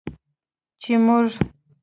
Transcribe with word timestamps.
چې 0.81 0.93
موږ 1.05 1.27